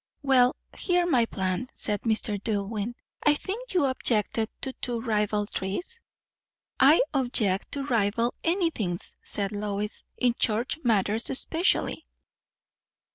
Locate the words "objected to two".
3.85-4.99